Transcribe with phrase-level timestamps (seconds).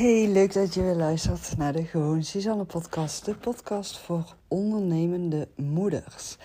[0.00, 3.24] Hey, leuk dat je weer luistert naar de Gewoon Suzanne podcast.
[3.24, 6.36] De podcast voor ondernemende moeders.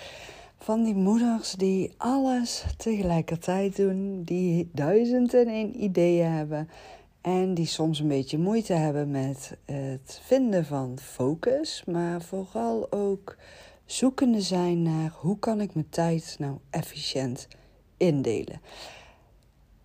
[0.58, 6.70] Van die moeders die alles tegelijkertijd doen, die duizend en één ideeën hebben
[7.22, 13.38] en die soms een beetje moeite hebben met het vinden van focus, maar vooral ook
[13.86, 17.48] zoekende zijn naar hoe kan ik mijn tijd nou efficiënt
[17.98, 18.62] indelen.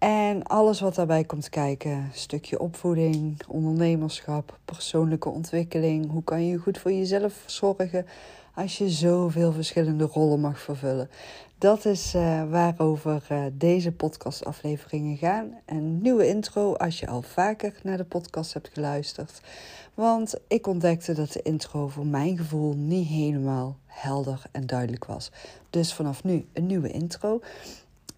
[0.01, 6.11] En alles wat daarbij komt kijken: stukje opvoeding, ondernemerschap, persoonlijke ontwikkeling.
[6.11, 8.07] Hoe kan je goed voor jezelf zorgen
[8.55, 11.11] als je zoveel verschillende rollen mag vervullen?
[11.59, 15.55] Dat is uh, waarover uh, deze podcastafleveringen gaan.
[15.67, 19.41] Een nieuwe intro als je al vaker naar de podcast hebt geluisterd.
[19.95, 25.31] Want ik ontdekte dat de intro voor mijn gevoel niet helemaal helder en duidelijk was.
[25.71, 27.41] Dus vanaf nu een nieuwe intro.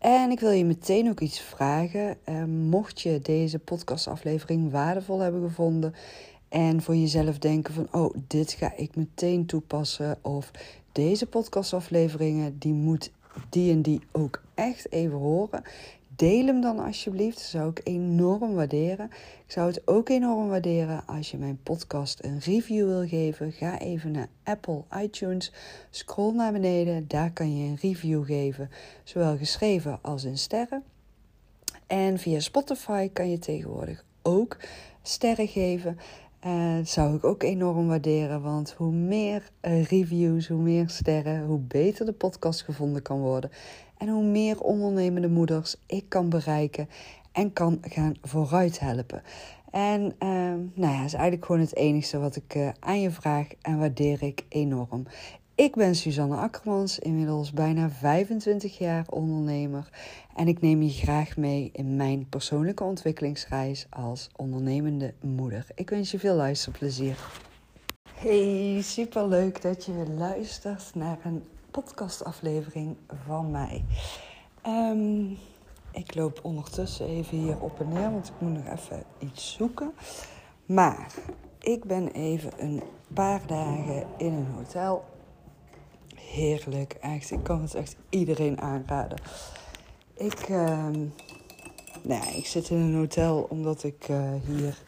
[0.02, 2.16] En ik wil je meteen ook iets vragen.
[2.28, 5.94] Uh, mocht je deze podcastaflevering waardevol hebben gevonden
[6.48, 10.50] en voor jezelf denken van, oh, dit ga ik meteen toepassen of
[10.92, 13.10] deze podcastafleveringen, die moet
[13.48, 15.62] die en die ook echt even horen.
[16.22, 17.36] Deel hem dan alsjeblieft.
[17.36, 19.10] Dat zou ik enorm waarderen.
[19.46, 23.52] Ik zou het ook enorm waarderen als je mijn podcast een review wil geven.
[23.52, 25.52] Ga even naar Apple iTunes.
[25.90, 27.08] Scroll naar beneden.
[27.08, 28.70] Daar kan je een review geven.
[29.04, 30.82] Zowel geschreven als in sterren.
[31.86, 34.56] En via Spotify kan je tegenwoordig ook
[35.02, 35.98] sterren geven.
[36.46, 41.44] Uh, dat zou ik ook enorm waarderen, want hoe meer uh, reviews, hoe meer sterren,
[41.44, 43.50] hoe beter de podcast gevonden kan worden.
[44.02, 46.88] En hoe meer ondernemende moeders ik kan bereiken
[47.32, 49.22] en kan gaan vooruit helpen.
[49.70, 50.28] En uh,
[50.74, 54.22] nou ja, is eigenlijk gewoon het enige wat ik uh, aan je vraag en waardeer
[54.22, 55.06] ik enorm.
[55.54, 59.88] Ik ben Suzanne Akkermans, inmiddels bijna 25 jaar ondernemer.
[60.36, 65.66] En ik neem je graag mee in mijn persoonlijke ontwikkelingsreis als ondernemende moeder.
[65.74, 67.18] Ik wens je veel luisterplezier.
[68.14, 71.42] Hey, super leuk dat je weer luistert naar een
[71.72, 72.96] podcastaflevering
[73.26, 73.84] van mij.
[74.66, 75.38] Um,
[75.90, 79.92] ik loop ondertussen even hier op en neer, want ik moet nog even iets zoeken.
[80.66, 81.14] Maar
[81.58, 82.82] ik ben even een
[83.14, 85.04] paar dagen in een hotel.
[86.14, 87.30] Heerlijk, echt.
[87.30, 89.18] Ik kan het echt iedereen aanraden.
[90.14, 90.88] Ik, uh,
[92.02, 94.78] nou, ik zit in een hotel omdat ik uh, hier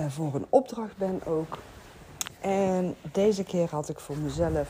[0.00, 1.58] uh, voor een opdracht ben ook.
[2.40, 4.68] En deze keer had ik voor mezelf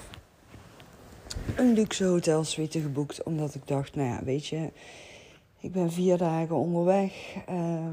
[1.57, 3.23] een luxe hotelsuite geboekt.
[3.23, 4.71] Omdat ik dacht, nou ja, weet je,
[5.61, 7.13] ik ben vier dagen onderweg.
[7.51, 7.87] Uh,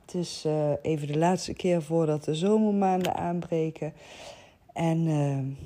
[0.00, 3.92] het is uh, even de laatste keer voordat de zomermaanden aanbreken.
[4.72, 5.04] En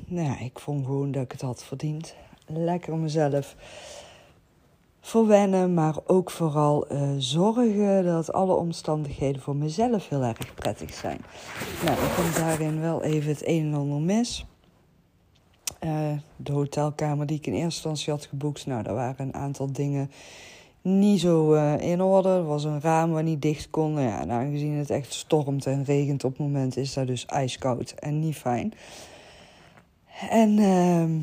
[0.07, 2.15] nou ja, ik vond gewoon dat ik het had verdiend.
[2.47, 3.57] Lekker mezelf
[5.01, 11.21] verwennen, maar ook vooral uh, zorgen dat alle omstandigheden voor mezelf heel erg prettig zijn.
[11.85, 14.47] Nou, ik kom daarin wel even het een en ander mis.
[15.85, 19.73] Uh, de hotelkamer die ik in eerste instantie had geboekt, nou, daar waren een aantal
[19.73, 20.11] dingen
[20.85, 22.29] niet zo uh, in orde.
[22.29, 23.93] Er was een raam waar niet dicht kon.
[23.93, 27.27] Nou ja, en aangezien het echt stormt en regent op het moment, is dat dus
[27.27, 28.73] ijskoud en niet fijn.
[30.31, 31.19] En ehm,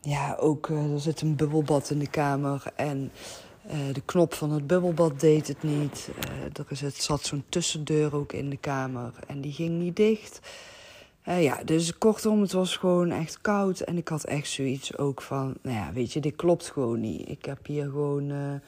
[0.00, 3.10] ja, ook uh, er zit een bubbelbad in de kamer en
[3.66, 6.08] uh, de knop van het bubbelbad deed het niet.
[6.28, 10.40] Uh, er zat zo'n tussendeur ook in de kamer en die ging niet dicht.
[11.36, 15.56] Ja, dus kortom, het was gewoon echt koud en ik had echt zoiets ook van,
[15.62, 17.28] nou ja, weet je, dit klopt gewoon niet.
[17.28, 18.60] Ik heb hier gewoon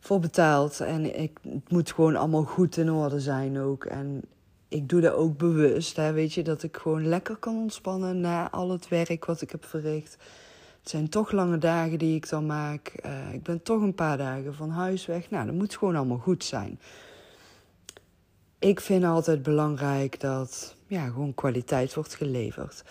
[0.00, 3.84] voor betaald en ik, het moet gewoon allemaal goed in orde zijn ook.
[3.84, 4.22] En
[4.68, 8.50] ik doe dat ook bewust, hè, weet je, dat ik gewoon lekker kan ontspannen na
[8.50, 10.16] al het werk wat ik heb verricht.
[10.80, 12.92] Het zijn toch lange dagen die ik dan maak.
[13.06, 15.30] Uh, ik ben toch een paar dagen van huis weg.
[15.30, 16.80] Nou, dat moet gewoon allemaal goed zijn.
[18.58, 22.84] Ik vind altijd belangrijk dat ja, gewoon kwaliteit wordt geleverd.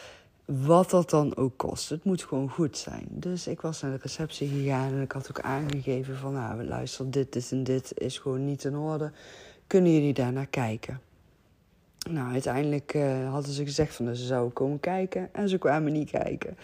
[0.46, 1.90] Wat dat dan ook kost.
[1.90, 3.08] Het moet gewoon goed zijn.
[3.10, 6.34] Dus ik was naar de receptie gegaan en ik had ook aangegeven van...
[6.34, 9.12] nou, luister, dit, dit en dit is gewoon niet in orde.
[9.68, 11.02] Kunnen jullie daar naar kijken?
[12.10, 15.30] Nou, uiteindelijk uh, hadden ze gezegd van, ze zouden komen kijken.
[15.34, 16.58] En ze kwamen niet kijken.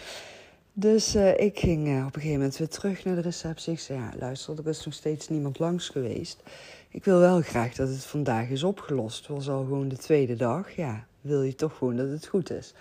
[0.74, 3.74] Dus uh, ik ging uh, op een gegeven moment weer terug naar de receptie.
[3.74, 6.44] Ik zei, ja, luister, er is nog steeds niemand langs geweest.
[6.90, 9.18] Ik wil wel graag dat het vandaag is opgelost.
[9.18, 10.72] Het was al gewoon de tweede dag.
[10.72, 12.74] Ja, wil je toch gewoon dat het goed is.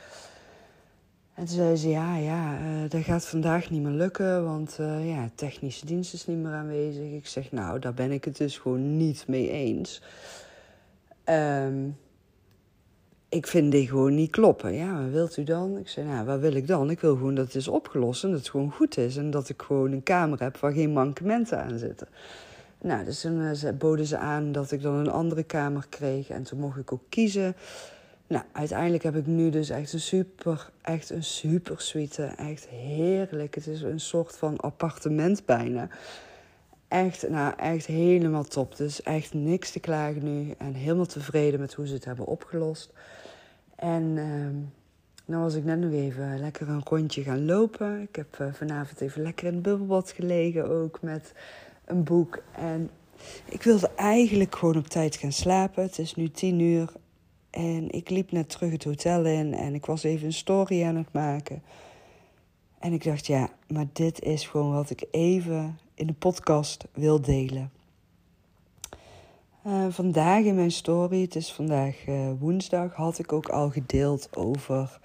[1.35, 5.31] En toen zei ze, ja, ja, uh, dat gaat vandaag niet meer lukken, want ja,
[5.35, 7.13] technische dienst is niet meer aanwezig.
[7.13, 10.03] Ik zeg, nou, daar ben ik het dus gewoon niet mee eens.
[11.25, 11.97] Um,
[13.29, 14.75] ik vind dit gewoon niet kloppen.
[14.75, 15.79] Ja, wat wilt u dan?
[15.79, 16.91] Ik zei, nou, wat wil ik dan?
[16.91, 19.17] Ik wil gewoon dat het is opgelost en dat het gewoon goed is.
[19.17, 22.09] En dat ik gewoon een kamer heb waar geen mankementen aan zitten.
[22.81, 26.29] Nou, dus toen uh, boden ze aan dat ik dan een andere kamer kreeg.
[26.29, 27.55] En toen mocht ik ook kiezen.
[28.29, 32.25] Nou, uiteindelijk heb ik nu dus echt een super, echt een super suite.
[32.25, 33.55] Echt heerlijk.
[33.55, 35.89] Het is een soort van appartement bijna.
[36.89, 38.77] Echt, nou, echt helemaal top.
[38.77, 40.55] Dus echt niks te klagen nu.
[40.59, 42.93] En helemaal tevreden met hoe ze het hebben opgelost.
[43.77, 44.47] En uh,
[45.25, 48.01] nou was ik net nog even lekker een rondje gaan lopen.
[48.01, 51.33] Ik heb uh, vanavond even lekker in het bubbelbad gelegen ook met
[51.85, 52.43] een boek.
[52.53, 52.91] En
[53.45, 55.83] ik wilde eigenlijk gewoon op tijd gaan slapen.
[55.83, 56.93] Het is nu tien uur.
[57.51, 60.97] En ik liep net terug het hotel in en ik was even een story aan
[60.97, 61.63] het maken.
[62.79, 67.21] En ik dacht, ja, maar dit is gewoon wat ik even in de podcast wil
[67.21, 67.71] delen.
[69.67, 74.37] Uh, vandaag in mijn story, het is vandaag uh, woensdag, had ik ook al gedeeld
[74.37, 75.01] over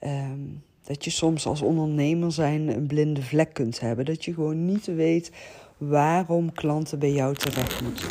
[0.00, 4.04] um, dat je soms als ondernemer zijn een blinde vlek kunt hebben.
[4.04, 5.32] Dat je gewoon niet weet
[5.76, 8.08] waarom klanten bij jou terecht moeten.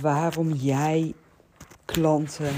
[0.00, 1.14] Waarom jij
[1.84, 2.52] klanten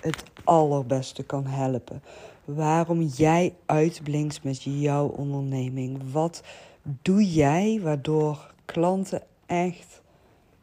[0.00, 2.02] het allerbeste kan helpen.
[2.44, 6.12] Waarom jij uitblinkt met jouw onderneming.
[6.12, 6.42] Wat
[6.82, 10.02] doe jij waardoor klanten echt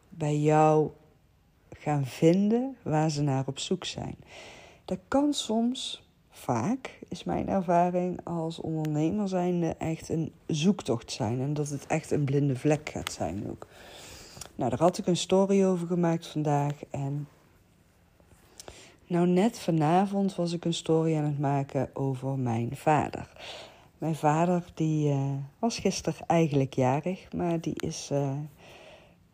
[0.10, 0.90] bij jou
[1.70, 4.16] gaan vinden waar ze naar op zoek zijn?
[4.86, 11.42] Dat kan soms, vaak is mijn ervaring als ondernemer zijnde echt een zoektocht zijn.
[11.42, 13.68] En dat het echt een blinde vlek gaat zijn ook.
[14.56, 16.74] Nou, daar had ik een story over gemaakt vandaag.
[16.90, 17.28] En
[19.12, 23.32] nou, net vanavond was ik een story aan het maken over mijn vader.
[23.98, 28.32] Mijn vader die uh, was gisteren eigenlijk jarig, maar die is uh,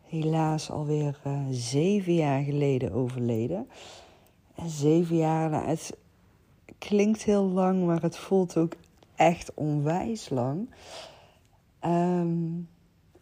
[0.02, 3.68] helaas alweer uh, zeven jaar geleden overleden.
[4.54, 5.96] En zeven jaar, nou, het
[6.78, 8.72] klinkt heel lang, maar het voelt ook
[9.14, 10.70] echt onwijs lang.
[11.84, 12.68] Um,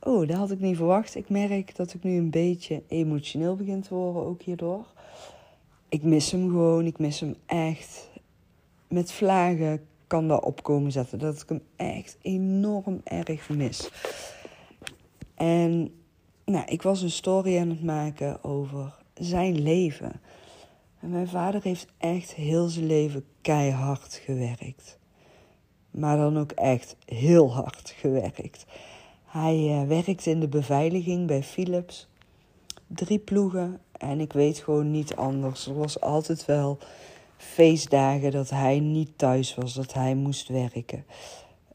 [0.01, 1.15] oh, dat had ik niet verwacht.
[1.15, 4.95] Ik merk dat ik nu een beetje emotioneel begin te worden, ook hierdoor.
[5.89, 8.11] Ik mis hem gewoon, ik mis hem echt.
[8.89, 11.19] Met vlagen kan dat opkomen zetten.
[11.19, 13.91] Dat ik hem echt enorm erg mis.
[15.35, 15.95] En
[16.45, 20.21] nou, ik was een story aan het maken over zijn leven.
[21.01, 24.99] En mijn vader heeft echt heel zijn leven keihard gewerkt.
[25.91, 28.65] Maar dan ook echt heel hard gewerkt.
[29.25, 32.09] Hij uh, werkte in de beveiliging bij Philips.
[32.87, 35.67] Drie ploegen en ik weet gewoon niet anders.
[35.67, 36.79] Er was altijd wel
[37.37, 41.05] feestdagen dat hij niet thuis was, dat hij moest werken.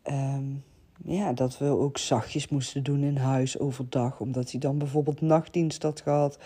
[0.03, 0.63] Um,
[1.03, 5.83] ja, dat we ook zachtjes moesten doen in huis overdag, omdat hij dan bijvoorbeeld nachtdienst
[5.83, 6.37] had gehad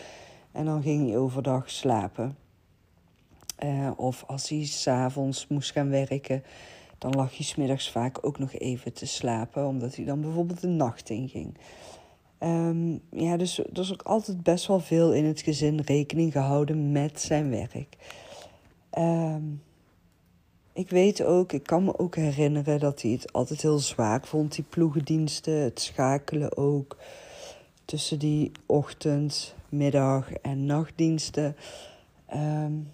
[0.52, 2.38] en dan ging hij overdag slapen.
[3.64, 6.44] Uh, of als hij s'avonds moest gaan werken,
[6.98, 10.68] dan lag hij smiddags vaak ook nog even te slapen, omdat hij dan bijvoorbeeld de
[10.68, 11.58] nacht in ging.
[12.46, 16.92] Um, ja, dus er is ook altijd best wel veel in het gezin rekening gehouden
[16.92, 17.98] met zijn werk.
[18.98, 19.62] Um,
[20.74, 24.56] ik weet ook, ik kan me ook herinneren dat hij het altijd heel zwaar vond,
[24.56, 26.98] die ploegendiensten, het schakelen ook
[27.86, 31.56] tussen die ochtend, middag en nachtdiensten.
[32.34, 32.92] Um,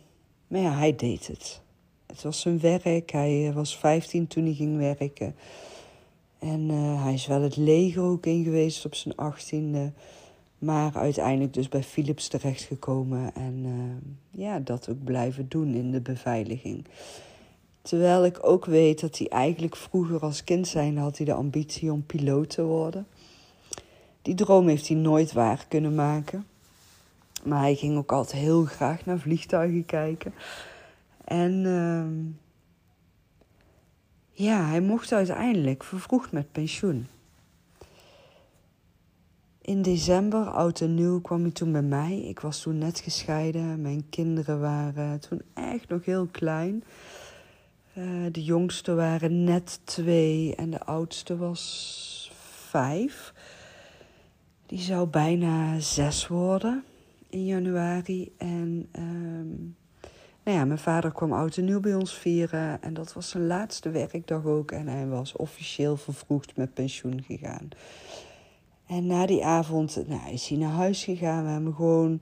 [0.47, 1.61] maar ja, hij deed het.
[2.05, 3.11] Het was zijn werk.
[3.11, 5.35] Hij eh, was 15 toen hij ging werken.
[6.41, 9.91] En uh, hij is wel het leger ook in geweest op zijn achttiende.
[10.57, 13.35] Maar uiteindelijk dus bij Philips terechtgekomen.
[13.35, 16.85] En uh, ja, dat ook blijven doen in de beveiliging.
[17.81, 21.91] Terwijl ik ook weet dat hij eigenlijk vroeger als kind zijn had hij de ambitie
[21.91, 23.07] om piloot te worden.
[24.21, 26.45] Die droom heeft hij nooit waar kunnen maken.
[27.43, 30.33] Maar hij ging ook altijd heel graag naar vliegtuigen kijken.
[31.25, 32.05] En uh,
[34.41, 37.07] ja, hij mocht uiteindelijk vervroegd met pensioen.
[39.61, 42.17] In december, oud en nieuw, kwam hij toen bij mij.
[42.17, 43.81] Ik was toen net gescheiden.
[43.81, 46.83] Mijn kinderen waren toen echt nog heel klein.
[47.97, 52.31] Uh, de jongste waren net twee en de oudste was
[52.69, 53.33] vijf.
[54.65, 56.83] Die zou bijna zes worden
[57.29, 58.33] in januari.
[58.37, 59.75] En um,
[60.43, 62.81] nou ja, mijn vader kwam oud en nieuw bij ons vieren.
[62.81, 64.71] En dat was zijn laatste werkdag ook.
[64.71, 67.69] En hij was officieel vervroegd met pensioen gegaan.
[68.87, 71.43] En na die avond nou, is hij naar huis gegaan.
[71.43, 72.21] We hebben gewoon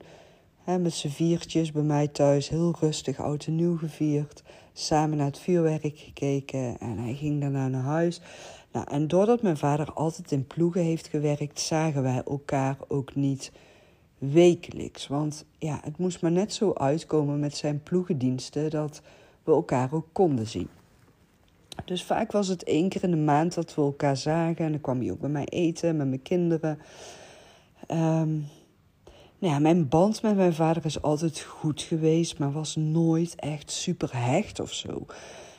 [0.64, 4.42] hè, met z'n viertjes bij mij thuis heel rustig oud en nieuw gevierd.
[4.72, 6.78] Samen naar het vuurwerk gekeken.
[6.78, 8.20] En hij ging daarna naar huis.
[8.72, 13.52] Nou, en doordat mijn vader altijd in ploegen heeft gewerkt, zagen wij elkaar ook niet
[14.20, 15.06] wekelijks.
[15.06, 19.02] Want ja, het moest maar net zo uitkomen met zijn ploegendiensten dat
[19.44, 20.68] we elkaar ook konden zien.
[21.84, 24.64] Dus vaak was het één keer in de maand dat we elkaar zagen.
[24.64, 26.78] En dan kwam hij ook bij mij eten met mijn kinderen.
[27.86, 28.38] ehm,
[29.38, 33.70] nou ja, mijn band met mijn vader is altijd goed geweest, maar was nooit echt
[33.70, 35.06] super hecht of zo.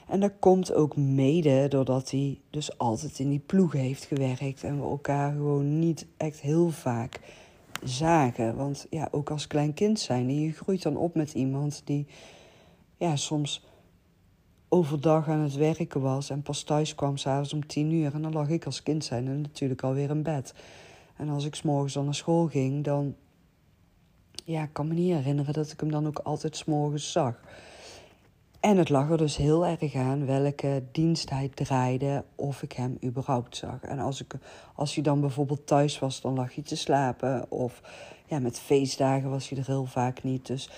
[0.08, 4.82] En dat komt ook mede doordat hij dus altijd in die ploeg heeft gewerkt en
[4.82, 7.20] we elkaar gewoon niet echt heel vaak
[7.84, 8.56] zagen.
[8.56, 12.08] Want ja, ook als klein kind zijn, je groeit dan op met iemand die
[12.98, 13.66] ja, soms
[14.70, 18.14] overdag aan het werken was en pas thuis kwam s'avonds om tien uur.
[18.14, 20.54] En dan lag ik als kind zijn en natuurlijk alweer in bed.
[21.16, 23.16] En als ik s'morgens dan naar school ging, dan...
[24.46, 27.40] Ja, ik kan me niet herinneren dat ik hem dan ook altijd s'morgens zag.
[28.62, 32.98] En het lag er dus heel erg aan welke dienst hij draaide of ik hem
[33.04, 33.82] überhaupt zag.
[33.82, 34.34] En als, ik,
[34.76, 37.52] als hij dan bijvoorbeeld thuis was, dan lag hij te slapen.
[37.52, 37.82] Of
[38.26, 40.48] ja, met feestdagen was hij er heel vaak niet.
[40.48, 40.70] Dus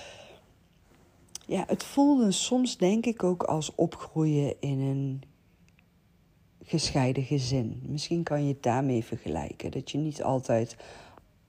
[1.46, 5.22] ja, het voelde soms denk ik ook als opgroeien in een
[6.64, 7.82] gescheiden gezin.
[7.86, 9.72] Misschien kan je het daarmee vergelijken.
[9.72, 10.76] Dat je niet altijd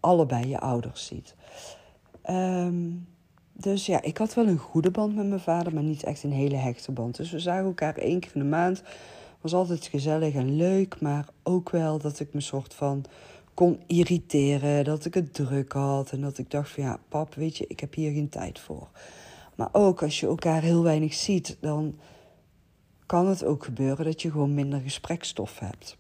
[0.00, 1.34] allebei je ouders ziet.
[2.30, 3.13] Um,
[3.56, 6.32] dus ja, ik had wel een goede band met mijn vader, maar niet echt een
[6.32, 7.16] hele hechte band.
[7.16, 8.82] Dus we zagen elkaar één keer in de maand.
[9.40, 13.04] Was altijd gezellig en leuk, maar ook wel dat ik me soort van
[13.54, 17.56] kon irriteren, dat ik het druk had en dat ik dacht van ja, pap, weet
[17.56, 18.88] je, ik heb hier geen tijd voor.
[19.54, 21.98] Maar ook als je elkaar heel weinig ziet, dan
[23.06, 25.96] kan het ook gebeuren dat je gewoon minder gesprekstof hebt.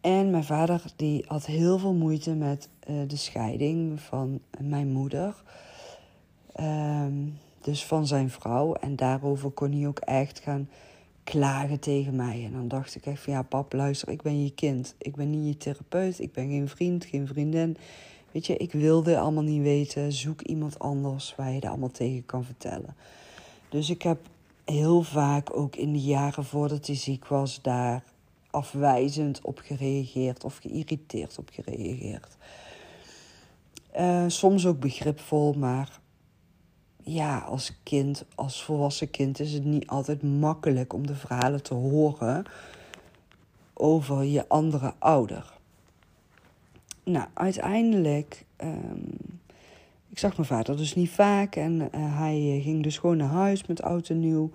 [0.00, 5.42] En mijn vader die had heel veel moeite met uh, de scheiding van mijn moeder.
[6.60, 8.74] Um, dus van zijn vrouw.
[8.74, 10.68] En daarover kon hij ook echt gaan
[11.24, 12.44] klagen tegen mij.
[12.44, 14.94] En dan dacht ik echt van ja, pap, luister, ik ben je kind.
[14.98, 16.20] Ik ben niet je therapeut.
[16.20, 17.76] Ik ben geen vriend, geen vriendin.
[18.30, 20.12] Weet je, ik wilde allemaal niet weten.
[20.12, 22.96] Zoek iemand anders waar je dat allemaal tegen kan vertellen.
[23.68, 24.18] Dus ik heb
[24.64, 28.02] heel vaak ook in de jaren voordat hij ziek was, daar
[28.50, 32.36] afwijzend op gereageerd of geïrriteerd op gereageerd.
[33.96, 36.00] Uh, soms ook begripvol, maar
[37.02, 41.74] ja, als kind, als volwassen kind is het niet altijd makkelijk om de verhalen te
[41.74, 42.44] horen
[43.74, 45.56] over je andere ouder.
[47.04, 49.40] Nou, uiteindelijk, um,
[50.08, 51.88] ik zag mijn vader dus niet vaak en uh,
[52.18, 54.50] hij ging dus gewoon naar huis met oud en nieuw.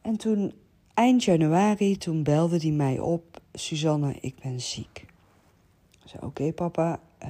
[0.00, 0.52] En toen
[0.94, 3.40] Eind januari, toen belde hij mij op.
[3.52, 5.04] Suzanne, ik ben ziek.
[6.02, 7.28] Ik zei, oké papa, uh,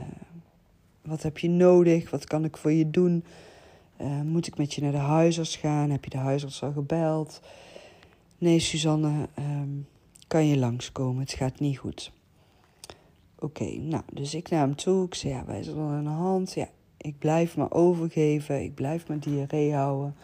[1.02, 2.10] wat heb je nodig?
[2.10, 3.24] Wat kan ik voor je doen?
[4.00, 5.90] Uh, moet ik met je naar de huisarts gaan?
[5.90, 7.40] Heb je de huisarts al gebeld?
[8.38, 9.86] Nee, Suzanne, um,
[10.26, 11.22] kan je langskomen?
[11.22, 12.12] Het gaat niet goed.
[13.38, 15.06] Oké, nou, dus ik naar hem toe.
[15.06, 16.54] Ik zei, ja, wij zijn aan de hand.
[16.54, 18.62] Ja, ik blijf maar overgeven.
[18.62, 20.16] Ik blijf maar diarree houden.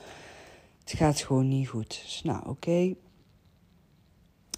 [0.81, 2.01] Het gaat gewoon niet goed.
[2.03, 2.95] Dus nou, oké.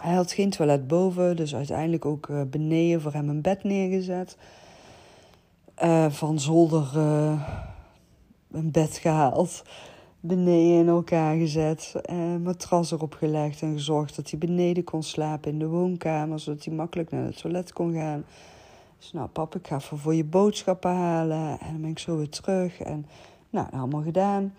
[0.03, 4.37] Hij had geen toilet boven, dus uiteindelijk ook uh, beneden voor hem een bed neergezet.
[5.83, 7.49] Uh, van zolder uh,
[8.51, 9.63] een bed gehaald,
[10.21, 11.95] beneden in elkaar gezet,
[12.43, 16.75] matras erop gelegd en gezorgd dat hij beneden kon slapen in de woonkamer, zodat hij
[16.75, 18.25] makkelijk naar het toilet kon gaan.
[18.99, 22.17] Dus nou, pap, ik ga even voor je boodschappen halen en dan ben ik zo
[22.17, 22.81] weer terug.
[22.81, 23.07] En
[23.51, 24.55] nou, allemaal gedaan.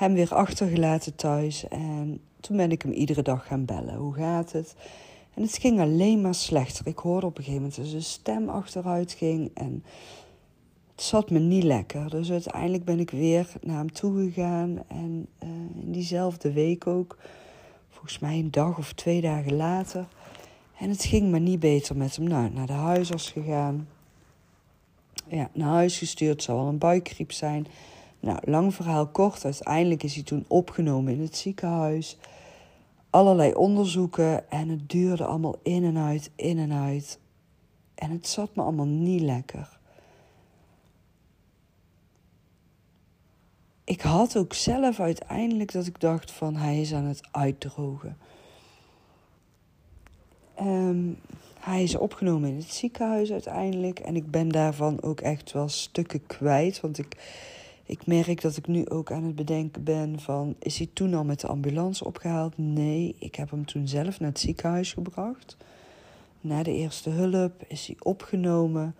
[0.00, 3.94] Hem weer achtergelaten thuis en toen ben ik hem iedere dag gaan bellen.
[3.94, 4.74] Hoe gaat het?
[5.34, 6.86] En het ging alleen maar slechter.
[6.86, 9.84] Ik hoorde op een gegeven moment dat zijn stem achteruit ging en
[10.94, 12.10] het zat me niet lekker.
[12.10, 15.48] Dus uiteindelijk ben ik weer naar hem toe gegaan en uh,
[15.82, 17.18] in diezelfde week ook,
[17.88, 20.06] volgens mij een dag of twee dagen later.
[20.78, 22.28] En het ging maar niet beter met hem.
[22.28, 23.88] Nou, naar de huisarts gegaan.
[25.28, 26.42] Ja, naar huis gestuurd.
[26.42, 27.66] Zou wel een buikgriep zijn.
[28.20, 29.44] Nou, lang verhaal kort.
[29.44, 32.18] Uiteindelijk is hij toen opgenomen in het ziekenhuis.
[33.10, 37.18] Allerlei onderzoeken en het duurde allemaal in en uit, in en uit.
[37.94, 39.78] En het zat me allemaal niet lekker.
[43.84, 48.16] Ik had ook zelf uiteindelijk dat ik dacht van hij is aan het uitdrogen.
[50.60, 51.18] Um,
[51.60, 53.98] hij is opgenomen in het ziekenhuis uiteindelijk.
[53.98, 56.80] En ik ben daarvan ook echt wel stukken kwijt.
[56.80, 57.16] Want ik,
[57.90, 60.54] ik merk dat ik nu ook aan het bedenken ben van...
[60.58, 62.58] is hij toen al met de ambulance opgehaald?
[62.58, 65.56] Nee, ik heb hem toen zelf naar het ziekenhuis gebracht.
[66.40, 68.94] Na de eerste hulp is hij opgenomen.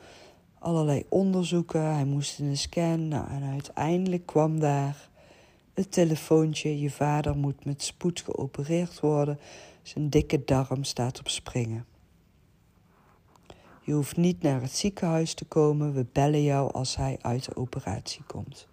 [0.59, 3.09] Allerlei onderzoeken, hij moest in een scan.
[3.09, 5.09] Nou, en uiteindelijk kwam daar
[5.75, 6.81] het telefoontje...
[6.81, 9.39] je vader moet met spoed geopereerd worden.
[9.83, 11.85] Zijn dikke darm staat op springen.
[13.81, 15.93] Je hoeft niet naar het ziekenhuis te komen.
[15.93, 18.69] We bellen jou als hij uit de operatie komt.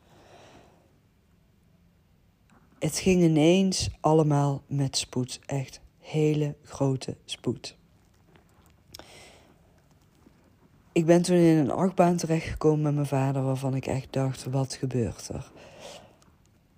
[2.79, 5.39] Het ging ineens allemaal met spoed.
[5.45, 7.77] Echt hele grote spoed.
[10.97, 14.73] ik ben toen in een achtbaan terechtgekomen met mijn vader, waarvan ik echt dacht: wat
[14.73, 15.51] gebeurt er?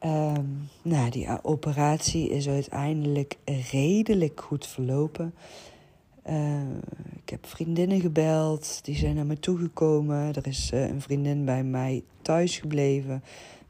[0.06, 3.38] Um, nou, die operatie is uiteindelijk
[3.72, 5.34] redelijk goed verlopen.
[6.29, 6.62] Uh,
[7.24, 10.36] ik heb vriendinnen gebeld, die zijn naar me toegekomen.
[10.36, 13.24] Er is uh, een vriendin bij mij thuis gebleven.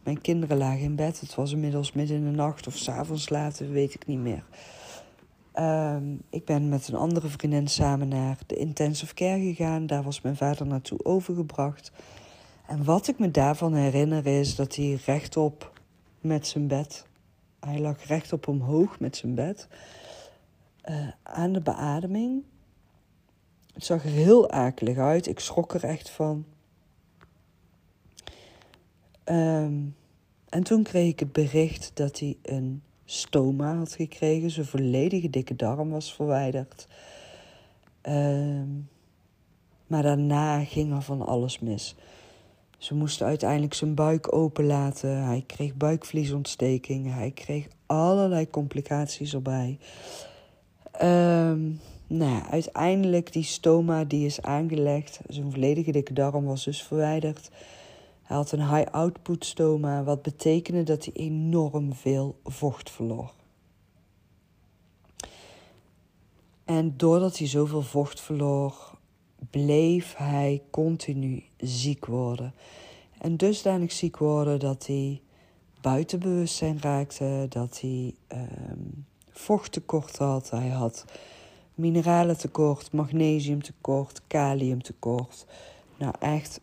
[0.10, 1.20] Mijn kinderen lagen in bed.
[1.20, 4.44] Het was inmiddels midden in de nacht of s'avonds later, weet ik niet meer.
[5.54, 9.86] Um, ik ben met een andere vriendin samen naar de intensive care gegaan.
[9.86, 11.92] Daar was mijn vader naartoe overgebracht.
[12.68, 15.80] En wat ik me daarvan herinner is dat hij rechtop
[16.22, 17.06] met zijn bed.
[17.60, 19.68] Hij lag rechtop omhoog met zijn bed.
[20.86, 22.44] Uh, aan de beademing.
[23.74, 25.28] Het zag er heel akelig uit.
[25.28, 26.46] Ik schrok er echt van.
[29.26, 29.98] Um,
[30.50, 34.52] en toen kreeg ik het bericht dat hij een stoma had gekregen.
[34.52, 36.88] Zijn volledige dikke darm was verwijderd.
[38.02, 38.90] Um,
[39.88, 41.96] maar daarna ging er van alles mis.
[42.78, 45.24] Ze moesten uiteindelijk zijn buik openlaten.
[45.24, 47.14] Hij kreeg buikvliesontsteking.
[47.14, 49.78] Hij kreeg allerlei complicaties erbij.
[51.02, 55.20] Um, nou ja, uiteindelijk die stoma die is aangelegd.
[55.28, 57.50] Zijn volledige dikke darm was dus verwijderd.
[58.30, 63.34] Hij had een high output stoma, wat betekende dat hij enorm veel vocht verloor.
[66.66, 68.98] En doordat hij zoveel vocht verloor,
[69.50, 72.54] bleef hij continu ziek worden.
[73.18, 75.22] En dusdanig ziek worden dat hij
[75.82, 80.50] buiten bewustzijn raakte, dat hij um, vochttekort had.
[80.50, 81.06] Hij had
[81.76, 85.46] mineralentekort, magnesiumtekort, kaliumtekort.
[85.98, 86.62] Nou, echt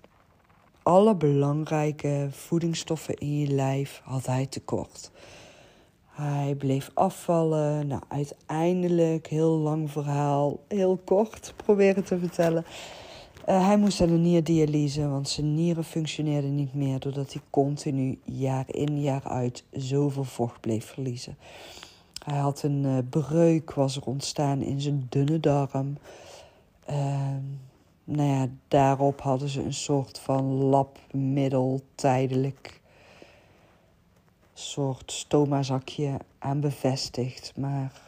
[0.87, 5.11] alle belangrijke voedingsstoffen in je lijf had hij tekort.
[6.05, 7.87] Hij bleef afvallen.
[7.87, 12.65] Nou, uiteindelijk, heel lang verhaal, heel kort proberen te vertellen.
[13.49, 16.99] Uh, hij moest aan de nierdialyse, want zijn nieren functioneerden niet meer...
[16.99, 21.37] doordat hij continu jaar in jaar uit zoveel vocht bleef verliezen.
[22.25, 25.97] Hij had een uh, breuk, was er ontstaan in zijn dunne darm.
[26.91, 27.37] Uh,
[28.07, 32.81] nou ja, daarop hadden ze een soort van labmiddel tijdelijk
[34.55, 37.53] soort stomazakje aan bevestigd.
[37.57, 38.01] Maar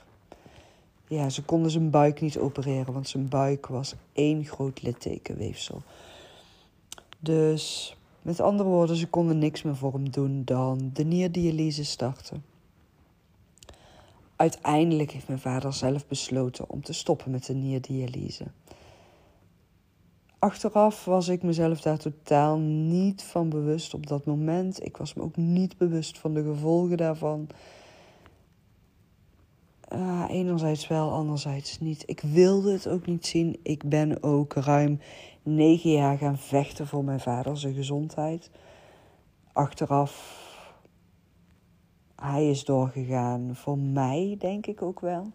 [1.08, 5.82] ja, ze konden zijn buik niet opereren, want zijn buik was één groot littekenweefsel.
[7.18, 12.44] Dus met andere woorden, ze konden niks meer voor hem doen dan de nierdialyse starten.
[14.36, 18.44] Uiteindelijk heeft mijn vader zelf besloten om te stoppen met de nierdialyse.
[20.38, 24.84] Achteraf was ik mezelf daar totaal niet van bewust op dat moment.
[24.84, 27.48] Ik was me ook niet bewust van de gevolgen daarvan.
[29.92, 32.02] Uh, enerzijds wel, anderzijds niet.
[32.06, 33.58] Ik wilde het ook niet zien.
[33.62, 35.00] Ik ben ook ruim
[35.42, 38.50] negen jaar gaan vechten voor mijn vader zijn gezondheid.
[39.52, 40.46] Achteraf,
[42.16, 45.32] hij is doorgegaan voor mij, denk ik ook wel.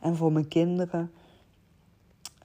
[0.00, 1.10] En voor mijn kinderen.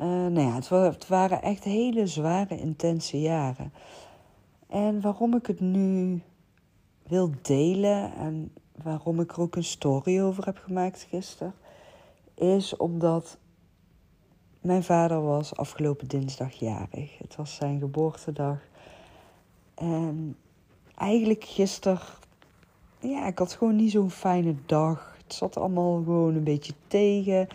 [0.01, 3.73] Uh, nou ja, het, het, waren echt hele zware, intense jaren.
[4.67, 6.21] En waarom ik het nu
[7.03, 11.53] wil delen en waarom ik er ook een story over heb gemaakt gisteren,
[12.36, 13.38] is omdat
[14.62, 17.17] mijn vader was afgelopen dinsdag jarig.
[17.17, 18.57] Het was zijn geboortedag.
[19.75, 20.38] En
[20.95, 21.99] eigenlijk gisteren,
[22.99, 25.15] ja, ik had gewoon niet zo'n fijne dag.
[25.23, 27.47] Het zat allemaal gewoon een beetje tegen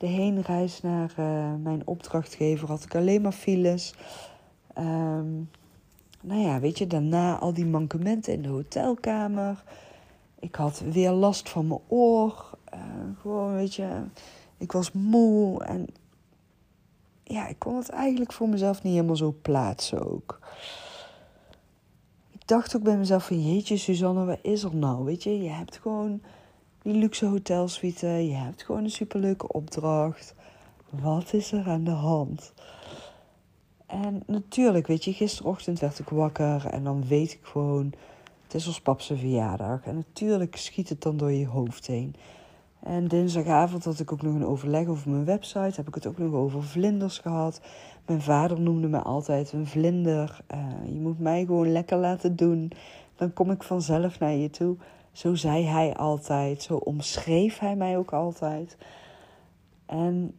[0.00, 3.94] de heenreis naar uh, mijn opdrachtgever had ik alleen maar files.
[4.78, 5.50] Um,
[6.20, 9.64] nou ja, weet je, daarna al die mankementen in de hotelkamer.
[10.38, 12.50] Ik had weer last van mijn oor.
[12.74, 12.80] Uh,
[13.20, 14.02] gewoon, weet je,
[14.58, 15.64] ik was moe.
[15.64, 15.86] En
[17.24, 20.38] ja, ik kon het eigenlijk voor mezelf niet helemaal zo plaatsen ook.
[22.30, 25.04] Ik dacht ook bij mezelf van, jeetje Suzanne, wat is er nou?
[25.04, 26.20] Weet je, je hebt gewoon
[26.82, 28.06] die luxe hotelsuite.
[28.06, 30.34] Je hebt gewoon een superleuke opdracht.
[30.90, 32.52] Wat is er aan de hand?
[33.86, 37.92] En natuurlijk, weet je, gisterochtend werd ik wakker en dan weet ik gewoon,
[38.42, 39.84] het is ons papse verjaardag.
[39.84, 42.14] En natuurlijk schiet het dan door je hoofd heen.
[42.82, 45.72] En dinsdagavond had ik ook nog een overleg over mijn website.
[45.74, 47.60] Heb ik het ook nog over vlinders gehad.
[48.06, 50.40] Mijn vader noemde me altijd een vlinder.
[50.54, 52.72] Uh, je moet mij gewoon lekker laten doen.
[53.16, 54.76] Dan kom ik vanzelf naar je toe.
[55.12, 58.76] Zo zei hij altijd, zo omschreef hij mij ook altijd.
[59.86, 60.34] En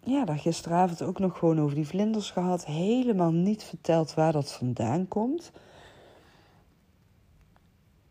[0.00, 2.66] ja, daar gisteravond ook nog gewoon over die vlinders gehad.
[2.66, 5.52] Helemaal niet verteld waar dat vandaan komt.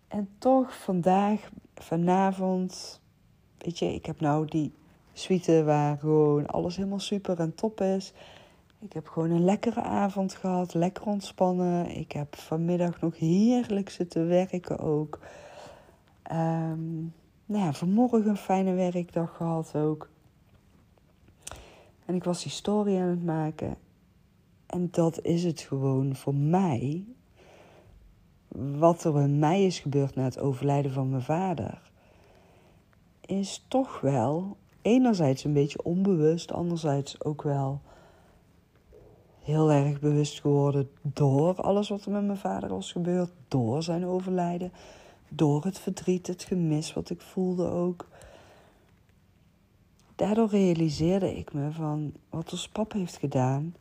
[0.08, 3.02] En toch vandaag, vanavond,
[3.58, 4.74] weet je, ik heb nou die
[5.14, 8.14] suite waar gewoon alles helemaal super en top is.
[8.80, 11.96] Ik heb gewoon een lekkere avond gehad, lekker ontspannen.
[11.96, 15.20] Ik heb vanmiddag nog heerlijk zitten werken ook.
[16.32, 17.14] Um,
[17.46, 20.10] nou ja, vanmorgen een fijne werkdag gehad ook.
[22.06, 23.78] En ik was die story aan het maken.
[24.66, 27.06] En dat is het gewoon voor mij.
[28.78, 31.92] Wat er bij mij is gebeurd na het overlijden van mijn vader.
[33.22, 37.82] Is toch wel enerzijds een beetje onbewust, anderzijds ook wel
[39.40, 44.06] heel erg bewust geworden door alles wat er met mijn vader was gebeurd, door zijn
[44.06, 44.72] overlijden,
[45.30, 48.08] door het verdriet, het gemis wat ik voelde ook.
[50.16, 53.76] Daardoor realiseerde ik me van wat ons pap heeft gedaan,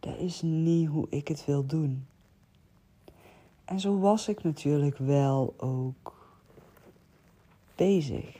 [0.00, 2.06] dat is niet hoe ik het wil doen.
[3.64, 6.28] En zo was ik natuurlijk wel ook
[7.74, 8.36] bezig.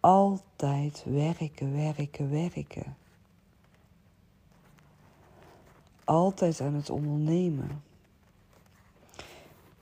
[0.00, 2.96] Altijd werken, werken, werken.
[6.04, 7.82] Altijd aan het ondernemen.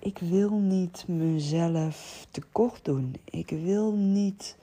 [0.07, 3.17] Ik wil niet mezelf tekort doen.
[3.25, 4.57] Ik wil niet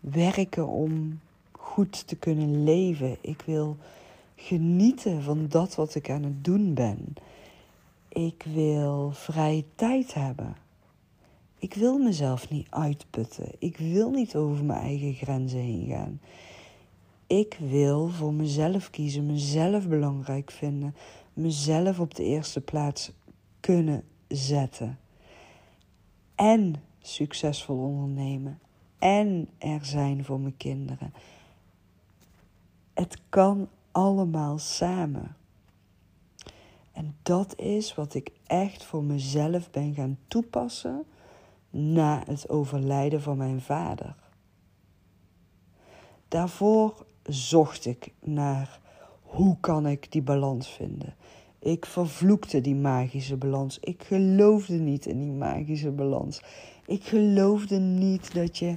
[0.00, 1.20] werken om
[1.52, 3.16] goed te kunnen leven.
[3.20, 3.76] Ik wil
[4.36, 7.14] genieten van dat wat ik aan het doen ben.
[8.08, 10.56] Ik wil vrije tijd hebben.
[11.58, 13.50] Ik wil mezelf niet uitputten.
[13.58, 16.20] Ik wil niet over mijn eigen grenzen heen gaan.
[17.28, 20.94] Ik wil voor mezelf kiezen, mezelf belangrijk vinden,
[21.32, 23.12] mezelf op de eerste plaats
[23.60, 24.98] kunnen zetten.
[26.34, 28.58] En succesvol ondernemen.
[28.98, 31.12] En er zijn voor mijn kinderen.
[32.94, 35.36] Het kan allemaal samen.
[36.92, 41.04] En dat is wat ik echt voor mezelf ben gaan toepassen
[41.70, 44.14] na het overlijden van mijn vader.
[46.28, 48.80] Daarvoor zocht ik naar
[49.22, 51.14] hoe kan ik die balans vinden.
[51.58, 53.78] Ik vervloekte die magische balans.
[53.80, 56.42] Ik geloofde niet in die magische balans.
[56.86, 58.76] Ik geloofde niet dat je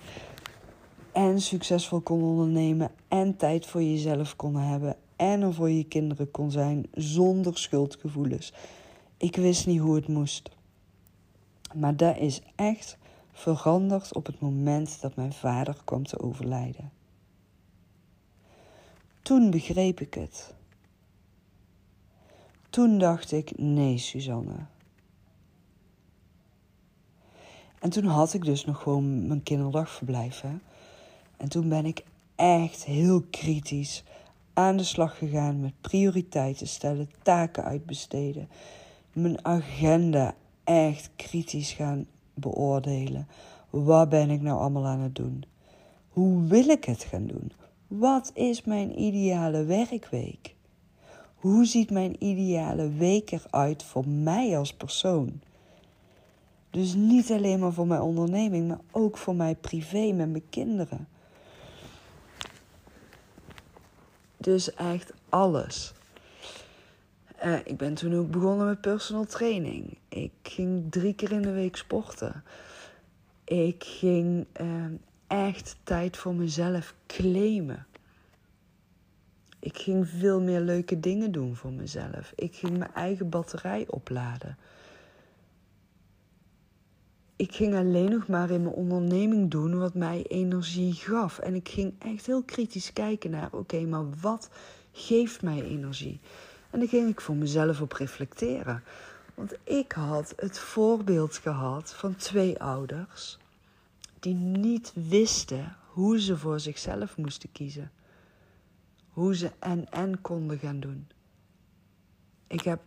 [1.12, 6.32] en succesvol kon ondernemen en tijd voor jezelf kon hebben en er voor je kinderen
[6.32, 8.54] kon zijn zonder schuldgevoelens.
[9.18, 10.50] Ik wist niet hoe het moest.
[11.76, 12.98] Maar dat is echt
[13.32, 16.92] veranderd op het moment dat mijn vader kwam te overlijden.
[19.22, 20.54] Toen begreep ik het.
[22.70, 24.56] Toen dacht ik: nee, Suzanne.
[27.80, 30.44] En toen had ik dus nog gewoon mijn kinderdagverblijf.
[31.38, 32.04] En toen ben ik
[32.36, 34.04] echt heel kritisch
[34.54, 38.50] aan de slag gegaan met prioriteiten stellen, taken uitbesteden.
[39.14, 43.28] Mijn agenda echt kritisch gaan beoordelen.
[43.70, 45.44] Wat ben ik nou allemaal aan het doen?
[46.10, 47.52] Hoe wil ik het gaan doen?
[47.92, 50.56] Wat is mijn ideale werkweek?
[51.36, 55.42] Hoe ziet mijn ideale week eruit voor mij als persoon?
[56.70, 61.08] Dus niet alleen maar voor mijn onderneming, maar ook voor mij privé met mijn kinderen.
[64.38, 65.94] Dus echt alles.
[67.44, 69.98] Uh, ik ben toen ook begonnen met personal training.
[70.10, 72.44] Ik ging drie keer in de week sporten.
[73.44, 74.86] Ik ging uh,
[75.32, 77.86] echt tijd voor mezelf claimen.
[79.60, 82.34] Ik ging veel meer leuke dingen doen voor mezelf.
[82.36, 84.58] Ik ging mijn eigen batterij opladen.
[87.36, 91.40] Ik ging alleen nog maar in mijn onderneming doen wat mij energie gaf.
[91.40, 94.50] En ik ging echt heel kritisch kijken naar: oké, maar wat
[94.92, 96.20] geeft mij energie?
[96.70, 98.84] En daar ging ik voor mezelf op reflecteren.
[99.36, 103.40] Want ik had het voorbeeld gehad van twee ouders
[104.22, 107.92] die niet wisten hoe ze voor zichzelf moesten kiezen.
[109.10, 111.08] Hoe ze en en konden gaan doen.
[112.48, 112.82] Ik heb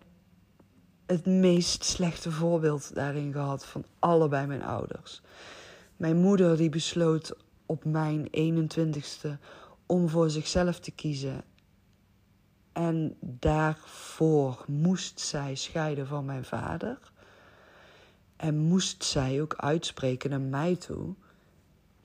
[1.07, 5.23] het meest slechte voorbeeld daarin gehad van allebei mijn ouders.
[5.97, 9.31] Mijn moeder die besloot op mijn 21ste
[9.87, 11.45] om voor zichzelf te kiezen.
[12.73, 16.99] En daarvoor moest zij scheiden van mijn vader.
[18.37, 21.15] En moest zij ook uitspreken naar mij toe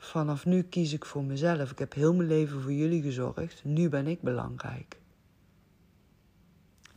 [0.01, 1.71] Vanaf nu kies ik voor mezelf.
[1.71, 3.63] Ik heb heel mijn leven voor jullie gezorgd.
[3.63, 4.97] Nu ben ik belangrijk.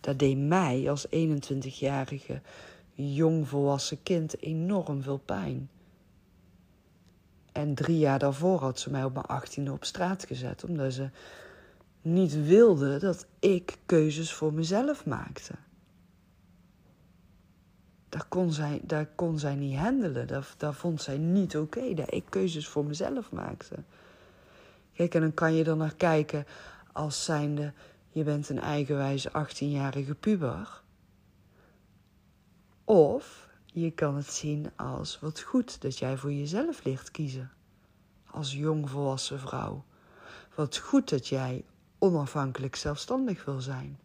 [0.01, 2.41] Dat deed mij als 21-jarige
[2.95, 5.71] jongvolwassen kind enorm veel pijn.
[7.53, 11.11] En drie jaar daarvoor had ze mij op mijn achttiende op straat gezet, omdat ze
[12.03, 15.55] niet wilde dat ik keuzes voor mezelf maakte
[18.13, 20.27] daar kon zij, daar kon zij niet handelen.
[20.27, 23.75] Daar, daar vond zij niet oké dat ik keuzes voor mezelf maakte.
[24.95, 26.47] Kijk, en dan kan je er naar kijken
[26.93, 27.73] als zijnde:
[28.09, 30.83] je bent een eigenwijze 18-jarige puber.
[32.85, 37.51] Of je kan het zien als wat goed dat jij voor jezelf leert kiezen.
[38.27, 39.85] Als jongvolwassen vrouw.
[40.55, 41.65] Wat goed dat jij
[41.99, 43.99] onafhankelijk zelfstandig wil zijn.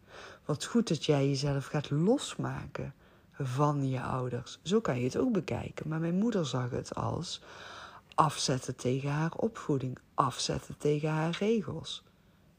[0.44, 2.94] Wat goed dat jij jezelf gaat losmaken
[3.38, 4.58] van je ouders.
[4.62, 5.88] Zo kan je het ook bekijken.
[5.88, 7.42] Maar mijn moeder zag het als
[8.14, 12.04] afzetten tegen haar opvoeding, afzetten tegen haar regels.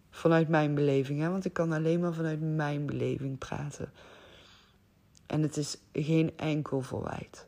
[0.09, 1.29] Vanuit mijn beleving, hè?
[1.29, 3.91] want ik kan alleen maar vanuit mijn beleving praten.
[5.25, 7.47] En het is geen enkel verwijt.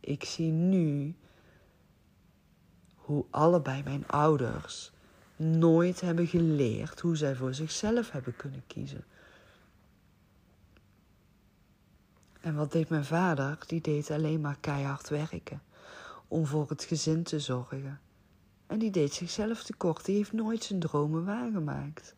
[0.00, 1.14] Ik zie nu
[2.94, 4.92] hoe allebei mijn ouders
[5.36, 9.04] nooit hebben geleerd hoe zij voor zichzelf hebben kunnen kiezen.
[12.42, 13.58] En wat deed mijn vader?
[13.66, 15.62] Die deed alleen maar keihard werken
[16.28, 18.00] om voor het gezin te zorgen.
[18.66, 20.04] En die deed zichzelf tekort.
[20.04, 22.14] Die heeft nooit zijn dromen waargemaakt.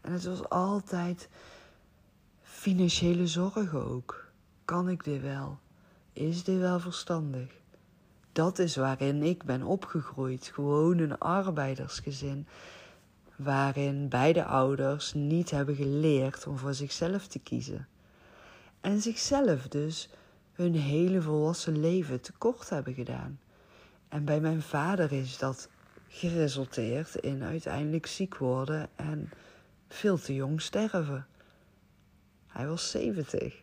[0.00, 1.28] En het was altijd
[2.42, 4.32] financiële zorgen ook.
[4.64, 5.58] Kan ik dit wel?
[6.12, 7.52] Is dit wel verstandig?
[8.32, 10.50] Dat is waarin ik ben opgegroeid.
[10.54, 12.46] Gewoon een arbeidersgezin.
[13.36, 17.88] Waarin beide ouders niet hebben geleerd om voor zichzelf te kiezen.
[18.80, 20.08] En zichzelf dus
[20.52, 23.40] hun hele volwassen leven tekort hebben gedaan.
[24.08, 25.68] En bij mijn vader is dat
[26.08, 29.30] geresulteerd in uiteindelijk ziek worden en
[29.88, 31.26] veel te jong sterven.
[32.46, 33.62] Hij was 70.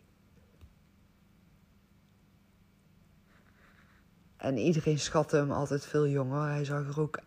[4.36, 6.48] En iedereen schatte hem altijd veel jonger.
[6.48, 7.18] Hij zag er ook,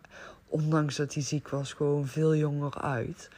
[0.46, 3.28] ondanks dat hij ziek was, gewoon veel jonger uit.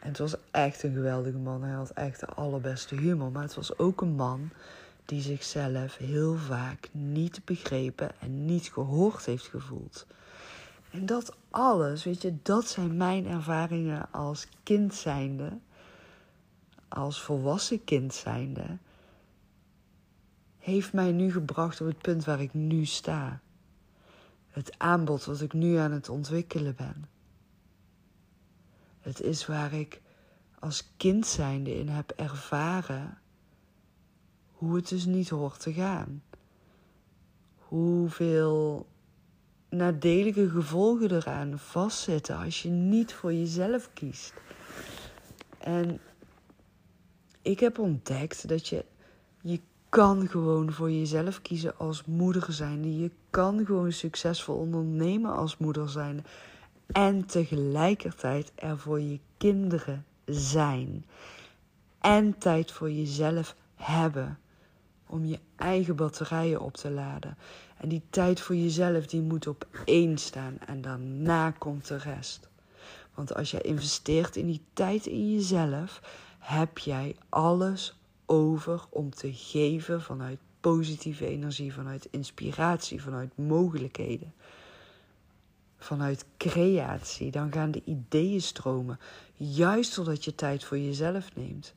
[0.00, 1.62] En het was echt een geweldige man.
[1.62, 3.30] Hij had echt de allerbeste humor.
[3.30, 4.50] Maar het was ook een man
[5.04, 10.06] die zichzelf heel vaak niet begrepen en niet gehoord heeft gevoeld.
[10.90, 15.58] En dat alles, weet je, dat zijn mijn ervaringen als kind zijnde,
[16.88, 18.78] als volwassen kind zijnde,
[20.58, 23.40] heeft mij nu gebracht op het punt waar ik nu sta.
[24.50, 27.08] Het aanbod wat ik nu aan het ontwikkelen ben.
[29.00, 30.00] Het is waar ik
[30.58, 33.18] als kind zijnde in heb ervaren
[34.52, 36.22] hoe het dus niet hoort te gaan.
[37.58, 38.86] Hoeveel
[39.68, 44.32] nadelige gevolgen eraan vastzitten als je niet voor jezelf kiest.
[45.58, 46.00] En
[47.42, 48.84] ik heb ontdekt dat je,
[49.40, 52.98] je kan gewoon voor jezelf kiezen als moeder zijn.
[52.98, 56.26] Je kan gewoon succesvol ondernemen als moeder zijn.
[56.86, 61.04] En tegelijkertijd er voor je kinderen zijn.
[62.00, 64.38] En tijd voor jezelf hebben.
[65.06, 67.36] Om je eigen batterijen op te laden.
[67.76, 70.58] En die tijd voor jezelf, die moet op één staan.
[70.66, 72.48] En daarna komt de rest.
[73.14, 76.00] Want als jij investeert in die tijd in jezelf,
[76.38, 77.97] heb jij alles
[78.28, 84.32] over om te geven vanuit positieve energie, vanuit inspiratie, vanuit mogelijkheden
[85.78, 87.30] vanuit creatie.
[87.30, 88.98] Dan gaan de ideeën stromen.
[89.34, 91.74] Juist doordat je tijd voor jezelf neemt.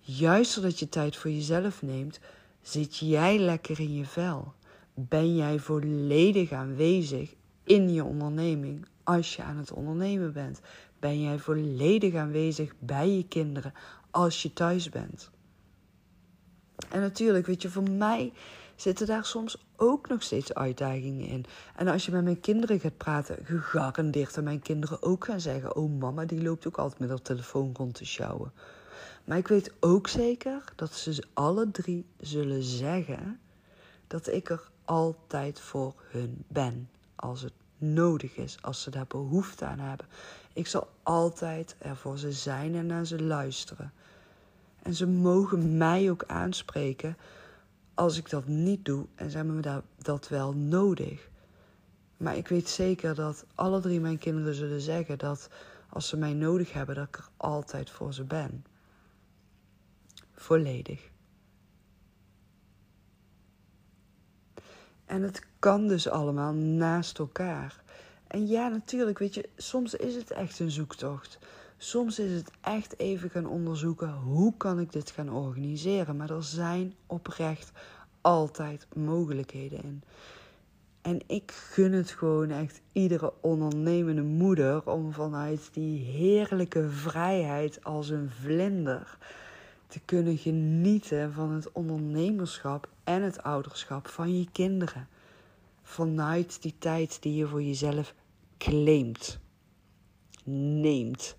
[0.00, 2.20] Juist doordat je tijd voor jezelf neemt,
[2.62, 4.52] zit jij lekker in je vel.
[4.94, 10.60] Ben jij volledig aanwezig in je onderneming als je aan het ondernemen bent?
[10.98, 13.72] Ben jij volledig aanwezig bij je kinderen
[14.10, 15.30] als je thuis bent?
[16.90, 18.32] En natuurlijk, weet je, voor mij
[18.76, 21.44] zitten daar soms ook nog steeds uitdagingen in.
[21.76, 25.76] En als je met mijn kinderen gaat praten, gegarandeerd dat mijn kinderen ook gaan zeggen:
[25.76, 28.52] Oh, mama, die loopt ook altijd met haar telefoon rond te sjouwen.
[29.24, 33.40] Maar ik weet ook zeker dat ze alle drie zullen zeggen
[34.06, 36.90] dat ik er altijd voor hun ben.
[37.14, 40.06] Als het nodig is, als ze daar behoefte aan hebben.
[40.52, 43.92] Ik zal altijd er voor ze zijn en naar ze luisteren.
[44.82, 47.16] En ze mogen mij ook aanspreken
[47.94, 51.28] als ik dat niet doe en ze hebben me dat wel nodig.
[52.16, 55.48] Maar ik weet zeker dat alle drie mijn kinderen zullen zeggen dat
[55.88, 58.64] als ze mij nodig hebben, dat ik er altijd voor ze ben.
[60.32, 61.10] Volledig.
[65.04, 67.82] En het kan dus allemaal naast elkaar.
[68.26, 71.38] En ja, natuurlijk, weet je, soms is het echt een zoektocht.
[71.80, 76.16] Soms is het echt even gaan onderzoeken hoe kan ik dit gaan organiseren.
[76.16, 77.72] Maar er zijn oprecht
[78.20, 80.02] altijd mogelijkheden in.
[81.02, 88.08] En ik gun het gewoon echt iedere ondernemende moeder om vanuit die heerlijke vrijheid als
[88.08, 89.18] een vlinder
[89.86, 95.08] te kunnen genieten van het ondernemerschap en het ouderschap van je kinderen.
[95.82, 98.14] vanuit die tijd die je voor jezelf
[98.58, 99.38] claimt,
[100.44, 101.36] neemt.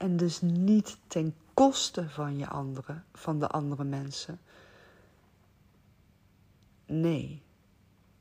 [0.00, 4.40] En dus niet ten koste van je anderen, van de andere mensen.
[6.86, 7.42] Nee,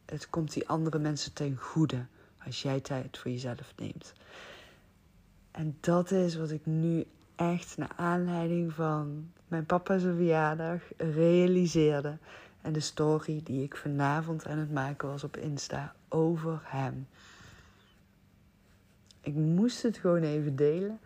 [0.06, 2.06] het komt die andere mensen ten goede
[2.46, 4.14] als jij tijd voor jezelf neemt.
[5.52, 12.18] En dat is wat ik nu echt naar aanleiding van mijn papa's verjaardag realiseerde.
[12.62, 17.08] En de story die ik vanavond aan het maken was op Insta over hem.
[19.22, 21.00] Ik moest het gewoon even delen.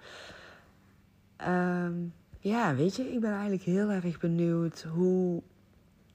[1.47, 5.41] Um, ja, weet je, ik ben eigenlijk heel erg benieuwd hoe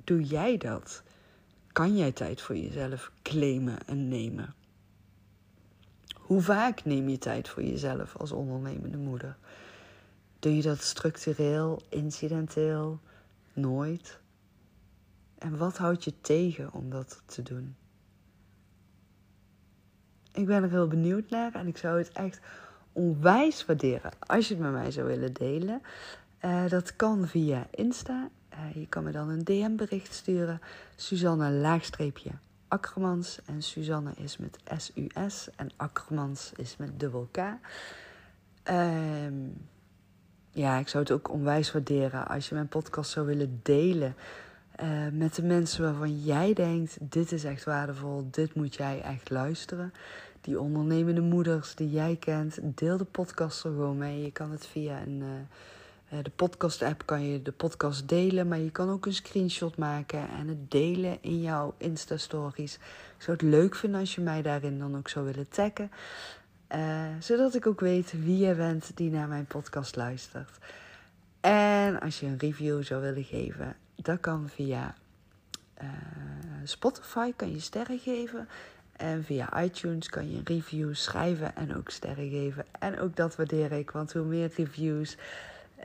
[0.04, 1.02] doe jij dat?
[1.72, 4.54] Kan jij tijd voor jezelf claimen en nemen?
[6.16, 9.36] Hoe vaak neem je tijd voor jezelf als ondernemende moeder?
[10.38, 13.00] Doe je dat structureel, incidenteel,
[13.52, 14.20] nooit?
[15.38, 17.76] En wat houdt je tegen om dat te doen?
[20.32, 22.40] Ik ben er heel benieuwd naar en ik zou het echt
[22.98, 25.82] onwijs waarderen als je het met mij zou willen delen.
[26.44, 28.28] Uh, dat kan via Insta.
[28.52, 30.60] Uh, je kan me dan een DM-bericht sturen.
[30.96, 32.30] Suzanne laagstreepje
[32.68, 33.40] Akkermans.
[33.46, 35.48] En Suzanne is met S-U-S.
[35.56, 37.38] En Akkermans is met dubbel K.
[37.38, 37.54] Uh,
[40.50, 44.14] ja, ik zou het ook onwijs waarderen als je mijn podcast zou willen delen.
[44.82, 49.30] Uh, met de mensen waarvan jij denkt: dit is echt waardevol, dit moet jij echt
[49.30, 49.92] luisteren
[50.48, 54.22] die ondernemende moeders die jij kent, deel de podcast er gewoon mee.
[54.22, 55.22] Je kan het via een,
[56.12, 60.28] uh, de podcast-app kan je de podcast delen, maar je kan ook een screenshot maken
[60.28, 62.74] en het delen in jouw Insta-stories.
[62.74, 65.90] Ik zou het leuk vinden als je mij daarin dan ook zou willen taggen,
[66.74, 70.58] uh, zodat ik ook weet wie jij bent die naar mijn podcast luistert.
[71.40, 74.94] En als je een review zou willen geven, dat kan via
[76.64, 78.48] Spotify, kan je sterren geven.
[78.98, 82.64] En via iTunes kan je een review schrijven en ook sterren geven.
[82.78, 85.16] En ook dat waardeer ik, want hoe meer reviews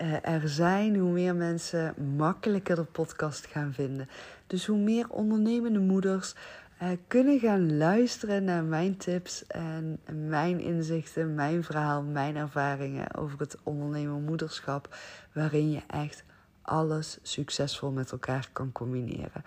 [0.01, 4.09] uh, er zijn, hoe meer mensen makkelijker de podcast gaan vinden.
[4.47, 6.35] Dus hoe meer ondernemende moeders
[6.81, 13.39] uh, kunnen gaan luisteren naar mijn tips en mijn inzichten, mijn verhaal, mijn ervaringen over
[13.39, 14.95] het ondernemen moederschap,
[15.33, 16.23] waarin je echt
[16.61, 19.43] alles succesvol met elkaar kan combineren.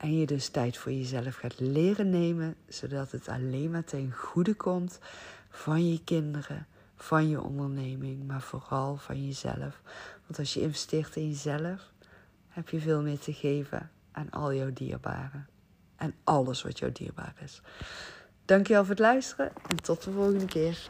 [0.00, 4.54] En je dus tijd voor jezelf gaat leren nemen, zodat het alleen maar ten goede
[4.54, 4.98] komt
[5.50, 9.80] van je kinderen, van je onderneming, maar vooral van jezelf.
[10.26, 11.92] Want als je investeert in jezelf,
[12.48, 15.48] heb je veel meer te geven aan al jouw dierbaren.
[15.96, 17.62] En alles wat jouw dierbaar is.
[18.44, 20.88] Dankjewel voor het luisteren en tot de volgende keer.